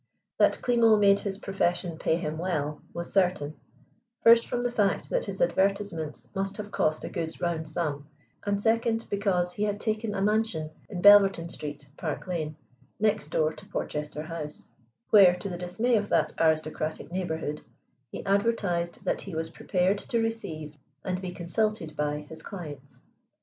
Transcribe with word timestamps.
That 0.39 0.57
Klimo 0.63 0.97
made 0.99 1.19
his 1.19 1.37
profession 1.37 1.99
pay 1.99 2.15
him 2.15 2.39
well 2.39 2.81
was 2.91 3.13
certain, 3.13 3.55
first 4.23 4.47
from 4.47 4.63
the 4.63 4.71
fact 4.71 5.11
that 5.11 5.25
his 5.25 5.39
advertisements 5.43 6.27
must 6.33 6.57
have 6.57 6.71
cost 6.71 7.03
a 7.03 7.07
good 7.07 7.39
round 7.39 7.69
sum, 7.69 8.07
and, 8.43 8.59
second, 8.59 9.05
because 9.11 9.53
he 9.53 9.61
had 9.61 9.79
taken 9.79 10.15
a 10.15 10.21
mansion 10.23 10.71
in 10.89 11.03
Belverton 11.03 11.49
Street, 11.51 11.87
Park 11.97 12.25
Lane, 12.25 12.55
next 12.99 13.27
door 13.27 13.53
to 13.53 13.65
Porchester 13.67 14.23
House, 14.23 14.71
where 15.11 15.35
to 15.35 15.49
the 15.49 15.57
dismay 15.59 15.95
of 15.97 16.09
that 16.09 16.33
aristocratic 16.39 17.11
neighborhood, 17.11 17.61
he 18.11 18.25
advertised 18.25 19.05
that 19.05 19.21
he 19.21 19.35
was 19.35 19.51
prepared 19.51 19.99
to 19.99 20.19
receive 20.19 20.79
and 21.05 21.21
be 21.21 21.29
consulted 21.29 21.95
by 21.95 22.21
his 22.27 22.41
clients. 22.41 23.03